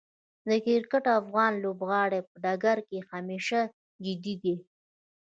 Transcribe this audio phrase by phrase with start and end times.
[0.49, 3.59] د کرکټ افغان لوبغاړي په ډګر کې همیشه
[4.05, 4.55] جدي دي.